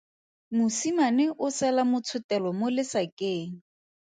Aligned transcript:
Mosimane 0.59 1.25
o 1.45 1.47
sela 1.57 1.83
motshotelo 1.91 2.49
mo 2.59 2.67
lesakeng. 2.75 3.53